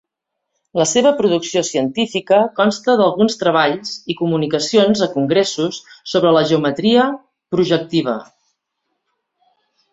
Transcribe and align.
La 0.79 0.85
seva 0.91 1.09
producció 1.17 1.61
científica 1.67 2.39
consta 2.61 2.95
d'alguns 3.03 3.37
treballs 3.43 3.93
i 4.13 4.17
comunicacions 4.23 5.05
a 5.09 5.11
congressos 5.13 5.81
sobre 6.15 6.35
la 6.39 6.45
Geometria 6.55 7.07
Projectiva. 7.57 8.21